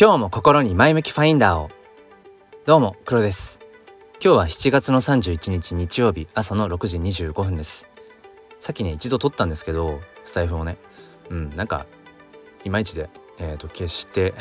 [0.00, 1.68] 今日も心に前向きファインダーを。
[2.64, 3.60] どうも黒です。
[4.12, 7.86] 今日は7月の31日日曜日朝の6時25分です。
[8.60, 10.78] さっきね一度撮ったんですけどスタイフをね。
[11.28, 11.84] うんなんか
[12.64, 13.10] いまいちで
[13.40, 14.32] えー、と消して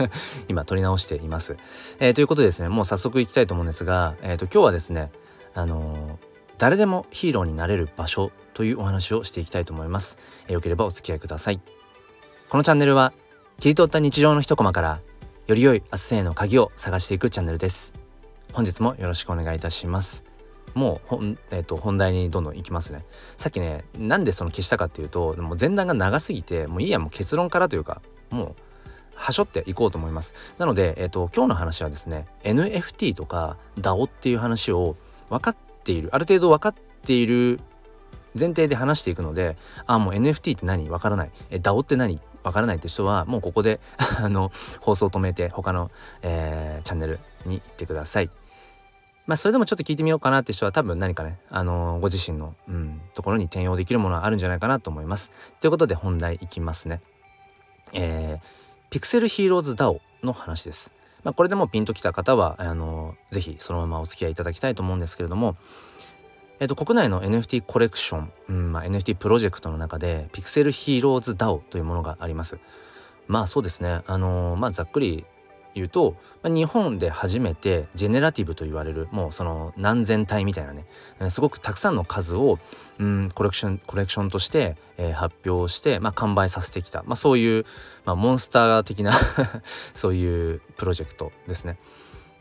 [0.48, 1.56] 今撮り直しています、
[1.98, 5.12] えー、ということでですねもう早速いきたいと思うんですが、えー、と今日はですね
[5.54, 6.26] あのー、
[6.58, 11.60] 誰でもヒーローになれる場所というお話をしていきたいと思います、え、よければお付き合いください。
[12.50, 13.14] このチャンネルは
[13.58, 15.00] 切り取った日常の一コマから
[15.46, 17.94] より良い明日への鍵を探していくチャンネルです。
[18.52, 20.24] 本日もよろしくお願いいたします。
[20.74, 23.04] もう本,、えーと、本題にどんどんいきますね。
[23.36, 28.54] さっきねなんでその消したかっていうともう前段が長すぎてもういいやもう結論からというかもう
[29.14, 30.34] はしょっていこうと思います。
[30.58, 34.96] なので、えーと、今日の話はですね NFT とか DAO っていう話を
[35.30, 36.74] 分かっているある程度分かっ
[37.04, 37.60] ている
[38.36, 40.88] 前提で話していくのであもう NFT って何？
[40.88, 41.30] 分からない。
[41.50, 42.20] え DAO って何？
[42.46, 43.80] わからないって人はもうここで
[44.22, 45.90] あの放送を止めて他の、
[46.22, 48.30] えー、チャンネルに行ってください。
[49.26, 55.32] まあそれでもちょっと聞いてみようかなって人は多分何かね、あのー、ご自身の、うん、ところに転用できるものはあるんじゃないかなと思います。
[55.58, 57.00] ということで本題いきますね。
[57.92, 60.92] えー、ピクセルヒーローズ DAO の話です。
[61.24, 65.56] まあ、これでもピンときた方はあのー、ぜひそのままお付き合いいただきたいと思うんですけれども、
[66.58, 72.58] えっと、国内の NFT コレクション、うんまあ、NFT プロジェクトの中で、ピクセルヒーローズ DAO というものがあります。
[73.28, 74.02] まあそうですね。
[74.06, 75.26] あのー、まあざっくり
[75.74, 80.86] 言うと、まあ、日本で初めてジェネラティブと言われる、もうその何千体みたいなね、
[81.28, 82.58] すごくたくさんの数を、
[82.98, 87.66] うん、コレクション、コレクションとして、えー、発表して、まあ完売させてきた、まあそういう、
[88.04, 89.12] まあモンスター的な
[89.92, 91.76] そういうプロジェクトですね。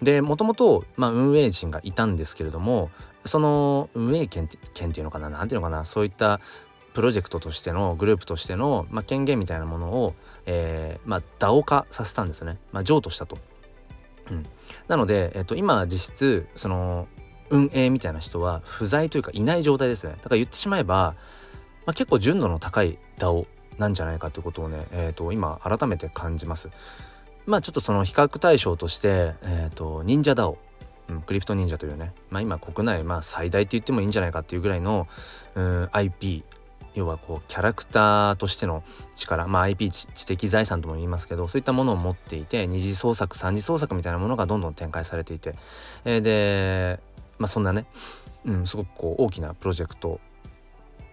[0.01, 2.89] でもともと、運営陣がいたんですけれども
[3.25, 6.39] その運営権権っていうのかな何ていうのかなそういった
[6.93, 10.15] プロジェクトとしてのグループとしての、まあ、権限みたいなものを、
[10.45, 13.37] えーまあ、DAO 化させたんですね、まあ、譲渡したと。
[14.31, 14.45] うん、
[14.87, 17.07] なので、えっと、今実質その
[17.49, 21.15] 運営みたいな人は不在というかいない状態ですねだから言ってしまえば、
[21.85, 23.45] まあ、結構純度の高い DAO
[23.77, 26.69] なんじゃないかということをね、えー、と今改めて感じます。
[27.45, 30.57] まあちょっとその比較対象として、えっ、ー、と、忍者ダオ、
[31.09, 35.07] うん、クリプト忍者というね、まあ今国内、まあ最大って言ってもいいんじゃないかっていうぐらいの、
[35.53, 36.43] うん、IP、
[36.95, 38.83] 要はこうキャラクターとしての
[39.15, 45.55] 力、まあ IP 知的財産とも言いますけど、そういったものを持っていて、二次創作、三次創作みたいなものがどんどん展開されていて、
[46.03, 46.99] えー、で、
[47.37, 47.85] まあそんなね、
[48.45, 50.19] うん、すごくこう大きなプロジェクト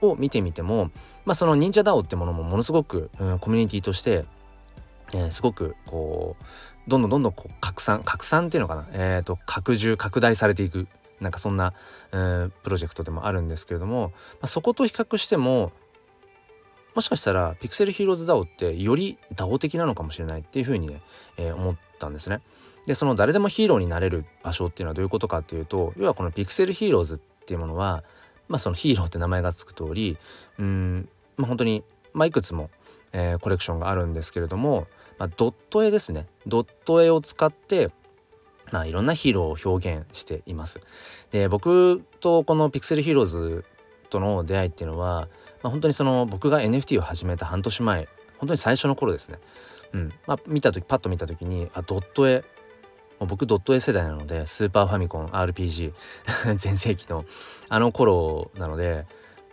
[0.00, 0.91] を見てみても、
[1.25, 4.25] まあその忍者ダオってものもものすごく、うん、コミュニティとして
[5.15, 6.45] えー、すごくこう
[6.91, 10.89] どんどんどんどんこう拡散拡散っていうのかな、えーと、拡充拡大されていく
[11.21, 11.73] なんかそんな、
[12.12, 15.73] えー、プロジェクトでもあるんですけれども、まあ、そこと比較しても
[16.95, 21.00] もしかしたらピクセルヒーローズ DAO ってより DAO 的なのかもしれないっていうふうにね、
[21.39, 22.41] えー、思ったんですね。
[22.87, 28.03] でその誰でもヒーローになれる場所っていうのはどういうことかっていうと要はこのピクセルヒーローズっていうものは
[28.49, 30.19] まあそのヒーローって名前が付く通り
[30.59, 32.71] うんまあ本当にまあいくつも、
[33.12, 34.89] えー、コレクションがあるんですけれども
[35.22, 37.93] まあ、ドット絵ですねドット絵を使って
[38.72, 40.81] まあ、いろんなヒーローを表現しています。
[41.31, 43.66] で僕とこのピクセルヒーローズ
[44.09, 45.28] との出会いっていうのは、
[45.62, 49.38] まあ、本当にその僕が NFT を始めた半年前本当に最初の頃ですね。
[49.93, 52.38] うんまあ、見た時パッと見た時にあドット絵
[53.21, 55.93] もう僕ドット絵世代なのでスーパーファミコン RPG
[56.56, 57.27] 全盛期の
[57.69, 59.05] あの頃なので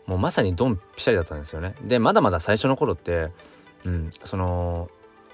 [0.05, 1.75] もうまさにドンピシャリだったんですよね。
[1.83, 3.31] でまだまだ最初の頃って、
[3.83, 4.89] うん、その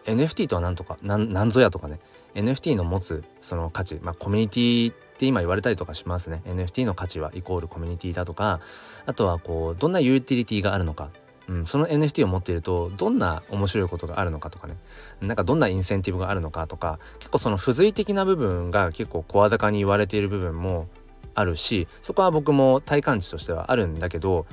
[0.06, 2.00] NFT とは何とか何ぞやとかね。
[2.36, 6.42] NFT の持つその価値まあコミュニティって今言われたりとかしますね。
[6.46, 8.60] NFT の価値はイコールコミュニティだとか
[9.06, 11.10] あとはこうどんなユーティリティがあるのか。
[11.48, 14.78] うん、その NFT を持っているとどんな面白いことがあるのかとかね。
[15.22, 20.88] なんかどんなインセンティブがあるのかとか結構その付随的な部分が結構声高に言われている部分も
[21.36, 24.48] あるしそこは僕も体感値としてはあるんだけど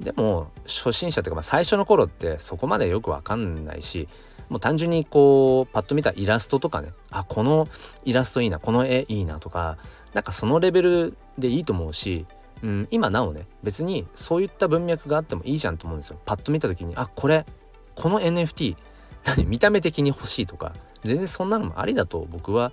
[0.00, 4.08] でも初心者というかまあ最初の頃ってそこまでよくわかんないし
[4.52, 7.68] もう単純にこうパッと見たイラストとかねあこの
[8.04, 9.78] イラストいいなこの絵いいなとか
[10.12, 12.26] なんかそのレベルでいいと思うし、
[12.60, 17.46] うん、今なおね別にそういった文脈があってもいいじゃんと思うんですよパッと見た時にあこれ
[17.94, 18.76] この NFT
[19.24, 22.72] 何見た目的に欲しいとか全然そんなのもありだと僕は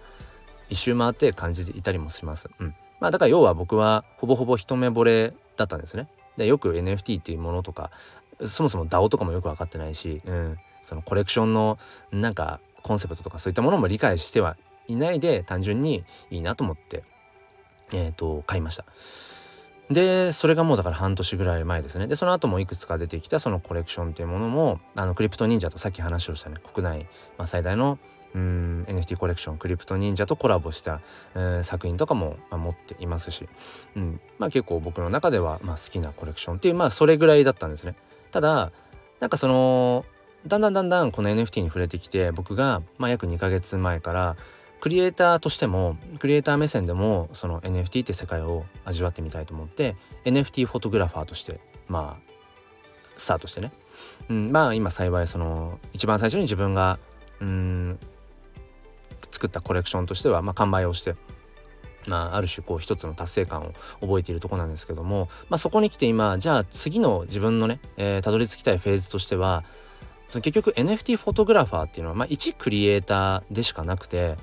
[0.67, 2.49] 一周回って感じていたりもします。
[2.59, 6.09] うん、まあだから要は僕はほぼほぼ一目惚れだったんですね。
[6.37, 7.89] でよく NFT っていうものとか
[8.45, 10.57] そもそも DAO とかもよく分かってないし、うん、
[10.89, 11.77] そのコレクションの
[12.11, 14.57] なんかコンセプトとかそういったものも理解しては
[14.87, 17.03] いないで単純にいいなと思って
[17.93, 18.85] えっ、ー、と買いました。
[19.91, 27.07] でそれがもうだから半年ぐらい前ですねでその後もいくつか出てきたそのコレクションっていうものもあのクリプト忍者とさっき話をしたね国内、
[27.39, 27.97] まあ、最大の、
[28.35, 31.01] うん NFT コレクションクリプト忍者とコラボした、
[31.33, 33.49] えー、作品とかも、まあ、持っていますし、
[33.95, 37.95] うんまあ、結構僕の中では、まあ、好きなコレクションっていうまあそれぐらいだったんですね。
[38.29, 38.71] ただ
[39.19, 40.05] なんかその
[40.47, 44.37] だんだんだんだんこの NFT に触れてきて僕が、まあ、約2ヶ月前から
[44.79, 52.29] クリエイターとしてもクリエイター目線でもその NFT って世界を味わってみたいと思って NFT フォトグラファーとしてまあ
[53.17, 53.71] スタートしてね、
[54.29, 56.99] うん、まあ今幸いその一番最初に自分が
[57.41, 57.99] うん
[59.31, 61.15] 作ったコレクションとしては、まあ、完売をして
[62.07, 69.63] まあ、ある種こう一つの達成感を覚えているとこなんですけども、まあ、そこに来て今じゃあ次の自分のね、えー、たどり着きたいフェーズとしては
[70.29, 74.37] その結局 NFT フォトグラファーっていうのは、まあ、一クリエイターでしかなくて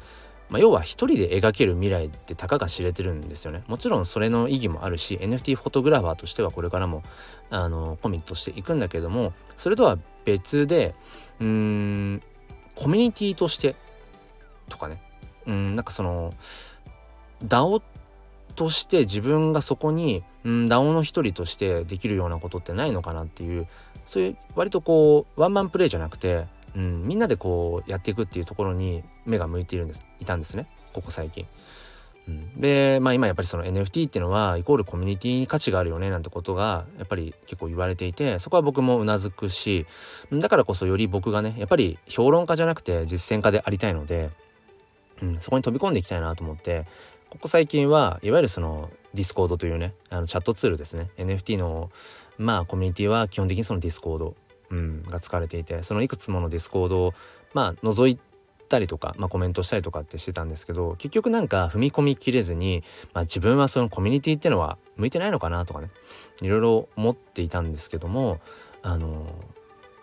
[0.49, 3.65] まあ、要は一人で描ける未来ってたかが知れてるんですよね。
[3.67, 7.03] もちろんそれの意義もあるし NFT フォトグラファーとしてはこれからも
[7.51, 10.95] あのコミットしていくんだけどもそれとは別で
[11.41, 12.23] うーん
[12.77, 13.75] コミュニティとして
[14.69, 14.99] とかね
[15.47, 16.33] うんなんかその
[17.45, 17.83] DAO
[18.57, 23.69] として自分がそこに、うん、DAO の一人としてできるようなことってないのかなっていう
[24.05, 31.47] そういう割とこうワンマンプレイじゃなくてうん、みんなでこうやっていくっていうところに目が向いているんですいたんですねここ最近。
[32.29, 39.87] うん、でまあ今やっぱりその NFT っていうのはイコールコミュニティに価値があるよねなんてことがやっぱり結構言われていてそこは僕もうなずくし
[40.33, 44.31] だからこそより僕がねやっぱり評論家じゃなくて実践家でありたいので、
[45.23, 46.87] うん、そこに飛び込んでいきたいなと思って
[47.37, 51.11] ここ最近はいわゆるその Discord というねあのチャットツールですね。
[51.19, 51.91] NFT の
[52.39, 54.35] まあコミュニティは基本的にその Discord
[54.71, 57.15] うん、が使われていてそのいくつもの Discord を
[57.55, 58.19] まあ覗い
[58.69, 65.89] たりとか、まあ、コメントしたりとかってしてたんですけど結局なんか踏み込みきれずに、まあ、自分はそのコミュニティってのは向いてないのかなとかね
[66.43, 68.41] いろいろ思っていたんですけども
[68.83, 69.33] あの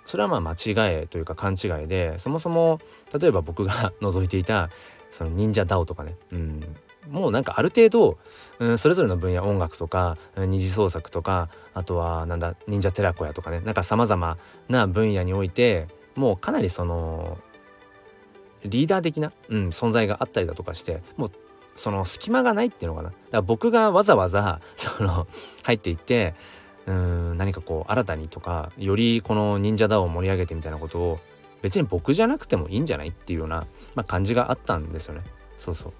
[0.06, 2.79] それはまあ間違いというか勘違いでそもそも
[3.19, 4.69] 例えば僕が 覗いていた
[5.09, 6.75] その忍者 DAO とかね、うん、
[7.09, 8.17] もうなんかある程度、
[8.59, 14.38] うん、それぞれの分野音楽とか二次創作とかあとはなんだ忍者寺子屋とかねなんかさまざま
[14.69, 17.38] な分野においてもうかなりその
[18.65, 21.31] リーダー的な、うん、存在があったりだとかしてもう
[21.75, 23.09] その隙間がないっていうのかな。
[23.09, 25.27] だから僕がわざわざその
[25.63, 26.35] 入っていって
[26.85, 31.19] うん何かこう新たにとかよりこの忍者ダを盛り上げてみたいなことを
[31.61, 33.65] 別に僕じゃなくてもいいんじゃないっていうような、
[33.95, 35.21] まあ、感じがあったんですよね。
[35.57, 35.94] そうそう。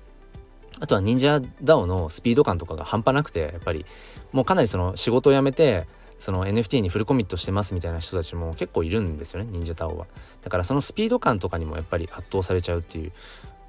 [0.84, 3.86] あとは忍者 DAO のスピード感とかが半端なくてやっぱり
[4.34, 5.88] もうかなりその仕事を辞めて
[6.20, 10.08] その NFT にフルコミットしてますみたいな人たちも結構いるんですよね忍者 DAO は。
[10.42, 13.14] だからそのスピード感とかにもやっぱり圧倒されちゃうっていう。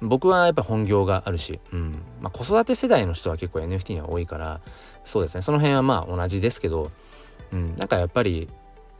[0.01, 2.01] 僕はやっぱ本業があるし、うん。
[2.19, 4.59] まあ、子育て世代の人は結構 NFT には多いから
[5.05, 5.41] そうですね。
[5.41, 6.91] その辺はまあ同じですけど、
[7.53, 8.49] うん、なんかやっぱり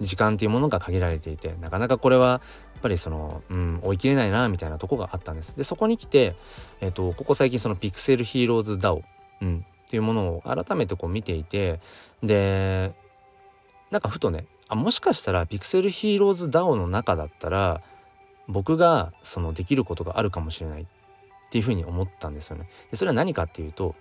[0.02, 2.42] 時間っていうものが限られていてなかなかこれはや
[2.80, 5.56] っぱりその、うん、追い切れないなみたいなとこがあったんです。
[5.56, 6.36] でそこに来て、
[6.82, 9.02] えーと、ここ最近そのピクセルヒーローズ DAO、
[9.42, 11.80] うん、っていうものを改めてこう見ていて
[12.22, 12.94] で
[13.92, 17.82] なんかふとねあもしかしたらピクセルヒーローズ DAO の中だったら
[18.48, 20.86] 僕がそのできることがあるかもしれないっ
[21.50, 22.68] ていうふうに思ったんですよね。
[22.92, 23.96] でそれは何かっていうと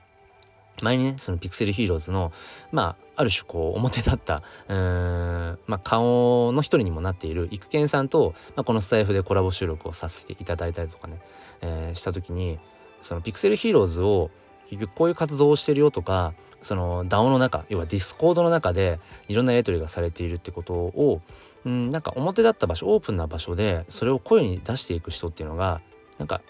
[0.82, 2.32] 前にねそのピクセルヒーローズの
[2.72, 11.20] まあある種こう表立ったうーん、まあ、顔の一人にもなっている育賢さんと、まあ、このスタイフでコラボ収録をさせていただいたりとかね、
[11.60, 12.58] えー、した時に
[13.00, 14.30] そのピクセルヒーローズを
[14.68, 21.20] 結局こういう活動をしてるよとかその DAO の中要は Discord の中でいろんなやり取りがされているってことを
[21.64, 25.80] うんなんか表立った場所オープンな場所でそれを声に出していく人っていうのが
[26.18, 26.40] なんか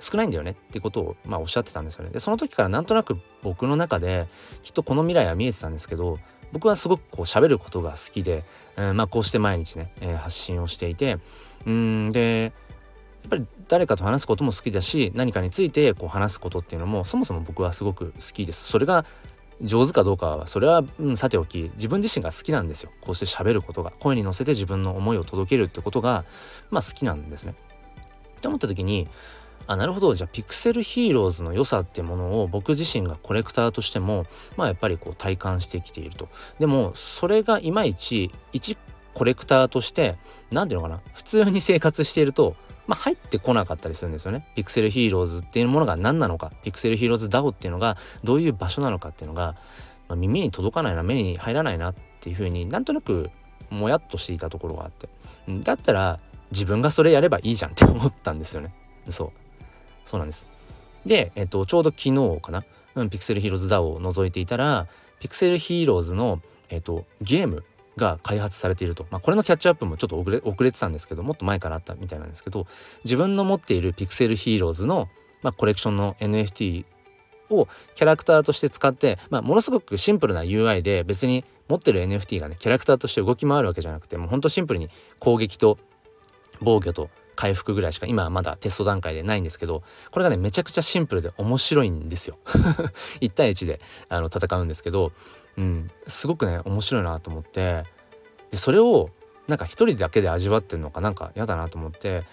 [0.00, 2.10] 少ないんだよねってことを、まあ、おっしゃってたんですよね。
[2.10, 4.26] でその時からなんとなく僕の中で
[4.62, 6.18] きっとこの未来は見えてたんですけど
[6.52, 8.44] 僕はすごくこう喋ることが好きで、
[8.76, 11.18] えー、まあこうして毎日ね、えー、発信をしていて
[11.66, 12.52] うんで
[13.22, 18.66] やっぱり誰かと話すことも好きだし何かについてこう話すことっていうのもそもそも僕はすごく好きです。
[18.66, 19.04] それが
[19.62, 26.24] 上手かどうかはそれは、うん、さておき自分自身が好きなんですよこうして喋ることが声に乗せて自分の思いを届けるってことが
[26.70, 27.54] まあ好きなんですね。
[28.38, 29.06] って思った時に
[29.66, 34.26] あなるほどじゃあピクセルヒーローズの良さってものを僕自身がコレクターとしても
[34.56, 38.76] まあやっぱりこう体感してきているとでもそれがいまいち一
[39.14, 40.16] コレクターとして
[40.50, 42.56] 何ていうのかな普通に生活していると
[42.90, 44.44] まあ、入ってこなかったりするんですよね。
[44.56, 49.54] ピクセルヒーローズっていうものが何なのか、ピクセルヒーローズ DAO っていうのがどういう場所なのかっていうのが、
[50.08, 53.30] まあ、耳に届かないな、目に入らないなっていうふうになんとなく
[53.70, 55.08] もやっとしていたところがあって。
[55.60, 56.18] だったら
[56.50, 58.74] 自分がそれやればいいじゃんって思ったんですよね。
[59.08, 59.32] そう。
[60.10, 60.48] そうなんです。
[61.06, 62.64] で、えっと、ちょうど昨日かな、
[62.96, 64.88] うん、ピクセルヒーローズ DAO を覗いていたら、
[65.20, 67.62] ピクセルヒーローズの、えっと、ゲーム
[67.96, 72.66] が開発されていると、まあ、これのキャッチアップもちょっと遅れ遅れてたんですけどもっと前からあったみたいなんですけど
[73.04, 75.08] 自分の持っているピクセルヒーローズの、
[75.42, 76.86] まあ、コレクションの NFT
[77.50, 84.88] をキャラクターとして使って、まあ、ものすごくシンプルな UI で別に持ってる NFT がねキャラクターとして動き回るわけじゃなくてもうほんとシンプルに
[85.18, 85.78] 攻撃と
[86.62, 87.10] 防御と
[87.40, 92.36] 回復ぐらいしか今はまだテスト段階でないんですけどこれがねめちゃくちゃシンプルで面白いんですよ。
[93.22, 93.80] 1対1で
[94.10, 95.10] あの戦うんですけど、
[95.56, 97.84] うん、すごくね面白いなと思って
[98.50, 99.08] でそれを
[99.48, 102.24] なんか一人だけで味わってるのかなんか嫌だなと思って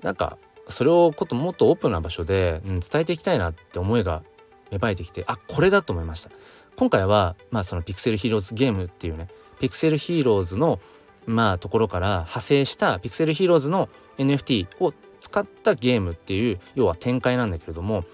[0.00, 4.22] なんかそれをこともっとオープンな場所で、うん、伝えていきたいなって思いが
[4.70, 6.30] 芽生えてきてあこれだと思いました。
[6.76, 9.28] 今回はまあそのピクセルヒーローズゲームっていうね
[9.60, 10.80] ピクセルヒーローズの
[11.26, 18.04] まあところから派生したピクセルヒーローズの NFT を使ったゲームっていう要は展開なんだけれども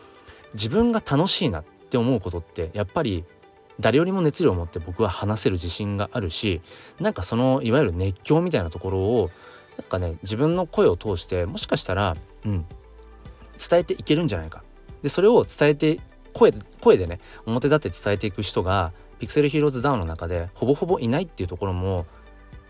[0.55, 3.25] 自分が楽しいなって思うことってやっぱり
[3.79, 6.61] 誰よりも熱量を持って僕は話せる自信があるし
[6.99, 9.31] なんかそのいわゆる熱狂みたいなところを
[9.79, 12.67] なんかね自分の声を通してもしかしたら、うん、
[13.69, 14.65] 伝えていけるんじゃないか。
[15.03, 16.01] でそれを伝えて
[16.33, 22.07] 声声でね表立って伝えていく人がピクセルヒーローズダウンの中でほぼほぼいないっていうところも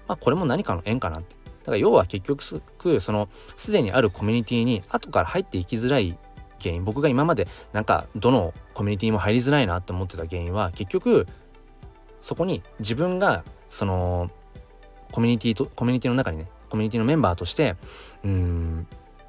[0.09, 1.37] まあこれも何かの縁かなって。
[1.67, 6.17] だから要は結局そのすでにあるコミュニティに後から入っていきづらい
[6.63, 11.27] 原因僕が今までなんかどのコミュニティも入りづらいなって思ってた原因は結局
[12.21, 14.31] そこに自分がその
[15.11, 17.75] コミュニティとコミュニティの中にねコミュニティのメンバーとして
[18.25, 18.87] うん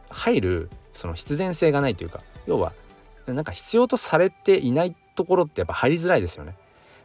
[0.09, 2.71] 入るその必然性がないというか要は
[3.25, 6.55] なんか必要とされていないところってやっぱ入りづらいですよね。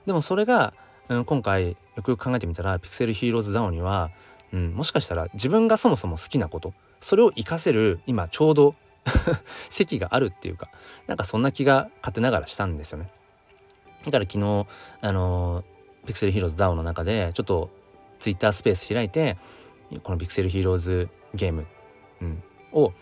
[0.06, 0.74] でもそれが、
[1.08, 4.10] うん、今回よくよく考えてみたらピクセルヒーローズダウンには、
[4.52, 8.74] うん、もしかしたら自分がそもそも好きなことそれを活かせる今ちょうど
[9.68, 10.70] 席があるっていうか
[11.06, 13.10] なんかそんな気が勝手ながらしたんですよね。
[14.04, 14.66] だから昨日
[15.00, 15.64] あの
[16.06, 17.70] ピクセルヒーローズダウンの中でちょっと
[18.18, 19.36] ツイッタースペース開いて
[20.02, 21.66] このピクセルヒーローズゲーム、
[22.20, 22.92] うん、を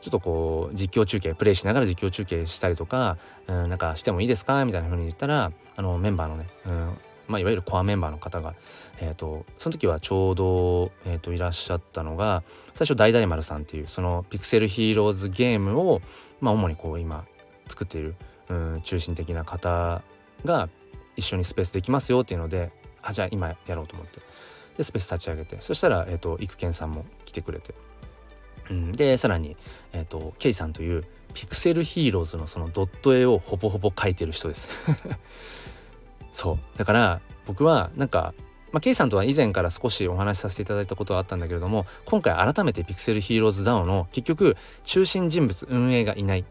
[0.00, 6.98] ちょっとこう実況中継プレイしながら実況中継したりとか、うん、なんかしてもいいですかみたいな風に言ったらあのメンバーのね、うん
[7.28, 8.54] まあ、いわゆるコアメンバーの方が、
[9.00, 12.42] えーと、その時はちょうど、えーと、いらっしゃったのが
[12.74, 16.00] 最初大々丸さんっていうそのピクセルヒーローズゲームを、
[16.40, 17.24] まあ、主にこう今
[17.68, 18.14] 作っている、
[18.48, 20.02] うん、中心的な方
[20.44, 20.68] が
[21.16, 22.70] 一緒にスペースできますよっていうので
[23.02, 24.20] あじゃあ今やろうと思って
[24.76, 27.74] でスペース立ち上げてそしたら、えーと、育賢さんも来てくれて、
[28.70, 29.56] うん、でさらに、
[29.92, 31.04] えーと、ケイさんという
[31.34, 34.90] ピクセルヒーローズのそのドット絵をほぼほぼ描いてる人です。
[36.36, 36.58] そう。
[36.76, 38.34] だから僕はなんか
[38.72, 46.44] まあ、K さんとは以前から少しお話しさせていただいたことはあったんだけれども今回改めてピクセルヒーローズ DAO の結局中心人物運営がいない、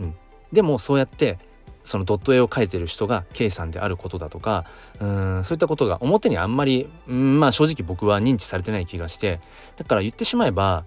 [0.00, 0.14] うん、
[0.50, 1.38] でもそうやって
[1.82, 4.64] そのドット絵を描いてる人が K さんであることだとか
[4.98, 9.40] うんそういったことが表にあんまり、ん、まあ正直僕は認知されてない気がして
[9.76, 10.86] だから言ってしまえば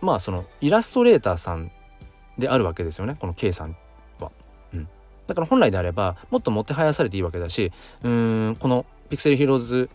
[0.00, 1.70] まあそのイラストレーターさん
[2.38, 3.76] であるわけですよねこの K さん
[5.26, 9.90] だから本来であればもっともてはやされていいわけだしうーんこのピクセルヒーローズ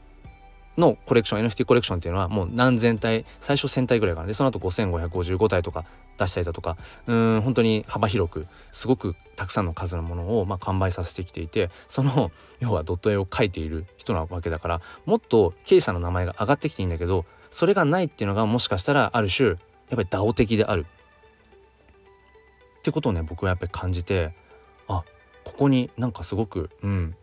[0.77, 4.27] のコレクション NFT コレクションっていうのはもう何千体最初1000体ぐらいかな。
[4.27, 5.86] でその後5555体とか
[6.17, 19.57] 出したりだとかうん本当に幅広くすごくたくさんの数のものをまあ完売させてきていてその 要はドット絵を描いている人なわけだからもっとケイさんの名前が上がってきていいんだけどそれがないっていうのがもしかしたらある種やっ
[19.89, 20.86] ぱり DAO 的である。
[22.79, 24.34] ってことをね僕はやっぱり感じて
[24.88, 25.03] あ
[25.48, 27.16] ここになんかすごくうん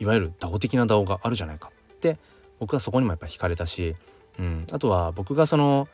[0.00, 2.16] いわゆる DAO 的な DAO があるじゃないかって
[2.58, 3.94] 僕はそこにもやっぱ惹かれたし、
[4.38, 5.88] うん、あとは僕がその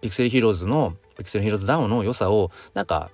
[0.00, 3.10] ピクセルヒーローズのピクセルヒーローズ DAO の良さをなんか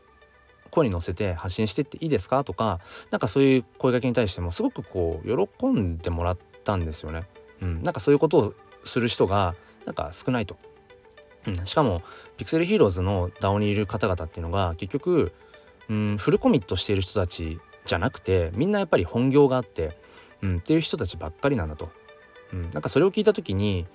[0.71, 2.43] 声に乗せて発信してっていいですか？
[2.43, 2.81] とか
[3.11, 7.25] なんかそういう声かけに対してもすごくこう喜んでもらったんですよね。
[7.61, 8.55] うん、なんかそういうことを
[8.85, 9.55] する人が
[9.85, 10.57] なんか少ないと。
[11.47, 12.03] うん、しかも
[12.39, 15.33] ピクセルヒーローズの DAO にいる方々っていうのが結局
[15.89, 19.97] うんフルコミットしている人たちじゃなくてみんなやっぱり本業があって、
[20.43, 21.91] うん、っていう人たちばっかりなんだと、
[22.53, 23.87] うん、なんかそれを聞いた時に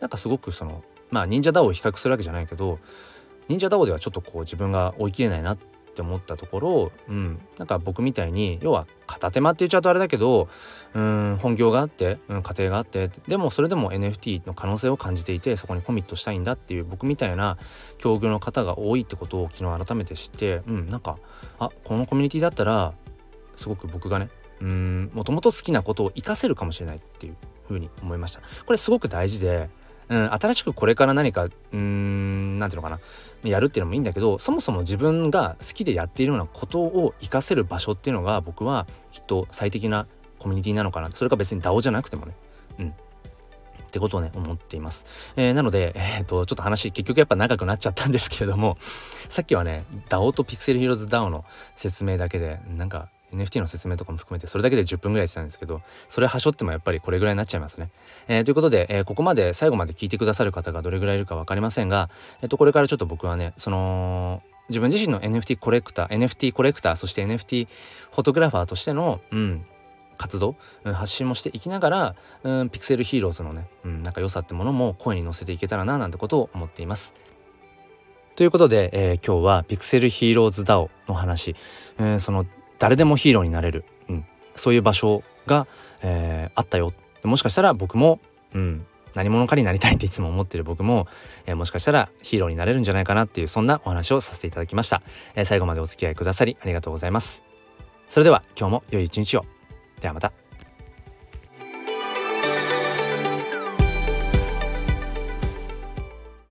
[0.00, 2.78] なんかすごくそのまあ忍者ダオを比較するわけじゃないけど
[3.48, 5.58] 忍者ダオではちょっとこう自分が追い切れないなっ
[5.94, 10.48] って思ったところ、うん、なんか僕みたいに要は片手間って言っちゃうとあれだけど
[10.92, 17.56] うん本業があって、うん、家庭があってでもそれでも NFT の可能性を感じていてそこにコミットしたいんだっていう僕みたいな
[17.98, 21.16] 境遇の方が多いってことを昨日改めて知ってうんなんか
[21.60, 22.92] あこのコミュニティだったら
[23.54, 24.28] すごく僕がね
[24.60, 27.36] もともと好きなことを活かせるかもしれないっていう
[27.68, 28.42] ふうに思いました。
[28.66, 29.68] これすごく大事で
[30.08, 33.00] うん、新しくこれから何かうーん何ていうのかな。
[33.48, 40.06] やるっていうのもいいんだけどそもそも自分が好きでやっているようなことを活かせる場所っていうのが僕はきっと最適な
[40.38, 41.10] コミュニティなのかな。
[41.10, 42.34] それか別に DAO じゃなくてもね、
[42.78, 42.92] うん、っ
[43.94, 45.06] てことをね、思っています。
[45.36, 48.76] えー、なので、 えっ、と、ちょっと話、結局やっぱ長くなっちゃったんですけれども、
[49.28, 51.44] さっきはね、DAO と Pixel Heroes DAO の
[51.76, 57.90] 説明だけで、なんか NFT の説明とかも含めてそれだけで10分ぐらいしてたんですけどそれはしょってもやっぱりこれぐらいになっちゃいますね。
[58.28, 62.10] えー、ということで、えー、ここまで最後まで聞いてくださる方がどれぐらいいるか分かりませんが、
[62.42, 69.64] えっとこれからちょっと僕はねその自分自身の NFT コレクター NFT コレクターそして NFT フォトグラファーとしての、うん、
[70.16, 77.14] 活動、発信もしていきながら、うん、ピクセルヒーローズのね、うん、なんか良さってものも声に乗せていけたらななんてことを思っています。
[78.36, 81.54] ということで、えー、今日はピクセルヒーローズ DAO の話、
[81.98, 82.46] えー、その
[82.78, 85.66] 誰でもヒーローになれる、うん、そういう場所が、
[86.02, 86.92] えー、あったよ。
[87.22, 88.20] もしかしたら僕も、
[88.54, 91.06] うん、何者かになりたいっていつも思ってる僕も、
[91.46, 95.02] えー、もしかしたらヒーローになれるんじゃないかなっていうそんなお話をさせていただきました、
[95.34, 97.42] えー、最後までお付き合いくださりありがとうございます。
[98.08, 99.44] それでは今日も良い一日を。
[100.00, 100.43] ではまた。